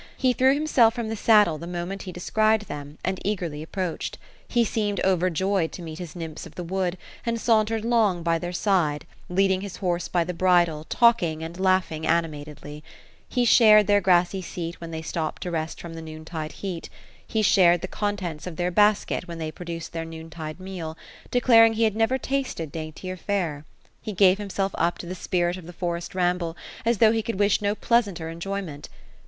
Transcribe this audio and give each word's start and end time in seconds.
He 0.17 0.33
threw 0.33 0.55
himself 0.55 0.95
from 0.95 1.09
the 1.09 1.15
saddle 1.15 1.59
the 1.59 1.67
moment 1.67 2.01
he 2.01 2.11
descried 2.11 2.61
them, 2.61 2.97
and 3.05 3.19
eagerly 3.23 3.61
approached. 3.61 4.17
He 4.47 4.65
seemed 4.65 4.99
overjoyed 5.03 5.71
to 5.73 5.83
meet 5.83 5.99
his 5.99 6.15
nymphs 6.15 6.47
of 6.47 6.55
the 6.55 6.63
wood, 6.63 6.97
and 7.23 7.39
sauntered 7.39 7.85
long 7.85 8.23
by 8.23 8.39
their 8.39 8.51
side, 8.51 9.05
leading 9.29 9.61
his 9.61 9.75
horse 9.75 10.07
by 10.07 10.23
the 10.23 10.33
bridle, 10.33 10.85
talking 10.85 11.43
and 11.43 11.59
laughing 11.59 12.07
animatedly, 12.07 12.83
lie 13.37 13.43
shared 13.43 13.85
their 13.85 14.01
grassy 14.01 14.41
seat, 14.41 14.81
when 14.81 14.89
they 14.89 15.03
stopped 15.03 15.43
to 15.43 15.51
rest 15.51 15.79
from 15.79 15.93
the 15.93 16.01
noontide 16.01 16.53
heat; 16.63 16.89
he 17.27 17.43
shared 17.43 17.81
the 17.81 17.87
contents 17.87 18.47
of 18.47 18.55
their 18.55 18.71
basket, 18.71 19.27
when 19.27 19.37
they 19.37 19.51
produced 19.51 19.93
their 19.93 20.03
noontide 20.03 20.59
meal, 20.59 20.97
declaring 21.29 21.73
he 21.73 21.83
had 21.83 21.95
never 21.95 22.17
tasted 22.17 22.71
daintier 22.71 23.15
fare; 23.17 23.65
he 24.01 24.13
gave 24.13 24.39
himself 24.39 24.71
up 24.79 24.97
to 24.97 25.05
the 25.05 25.13
spirit 25.13 25.57
of 25.57 25.67
the 25.67 25.71
forest 25.71 26.15
ramble, 26.15 26.57
as 26.85 26.97
though 26.97 27.11
he 27.11 27.21
could 27.21 27.37
wish 27.37 27.61
no 27.61 27.75
pleasanter 27.75 28.29
enjoyment. 28.31 28.89